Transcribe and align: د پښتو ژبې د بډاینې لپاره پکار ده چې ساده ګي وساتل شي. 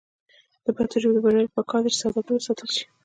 د 0.65 0.67
پښتو 0.75 0.95
ژبې 1.01 1.13
د 1.15 1.19
بډاینې 1.23 1.43
لپاره 1.45 1.55
پکار 1.65 1.81
ده 1.83 1.89
چې 1.93 1.99
ساده 2.01 2.21
ګي 2.25 2.33
وساتل 2.35 2.69
شي. 2.75 2.85